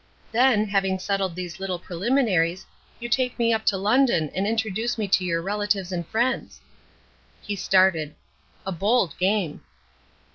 [0.31, 2.65] "Then, having settled these little preliminaries,
[2.99, 6.59] you take me up to London and introduce me to your relatives and friends."
[7.43, 8.15] He started.
[8.65, 9.61] "A bold game."